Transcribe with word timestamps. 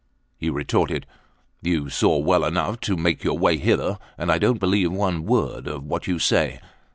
He 0.35 0.49
retorted: 0.49 1.05
"You 1.61 1.87
saw 1.89 2.17
well 2.17 2.43
enough 2.43 2.79
to 2.79 2.97
make 2.97 3.23
your 3.23 3.37
way 3.37 3.57
hither, 3.57 3.99
and 4.17 4.31
I 4.31 4.39
don't 4.39 4.59
believe 4.59 4.91
one 4.91 5.25
word 5.25 5.67
of 5.67 5.83
what 5.85 6.07
you 6.07 6.17
say." 6.17 6.59